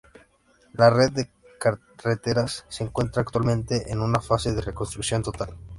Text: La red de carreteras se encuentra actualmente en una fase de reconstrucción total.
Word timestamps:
La 0.73 0.89
red 0.89 1.11
de 1.11 1.29
carreteras 1.59 2.65
se 2.69 2.83
encuentra 2.83 3.21
actualmente 3.21 3.91
en 3.91 3.99
una 4.01 4.19
fase 4.19 4.51
de 4.51 4.61
reconstrucción 4.61 5.21
total. 5.21 5.55